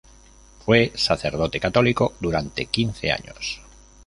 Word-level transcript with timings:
Fue 0.65 0.91
sacerdote 0.95 1.59
católico 1.59 2.15
durante 2.19 2.65
quince 2.65 3.11
años. 3.11 3.61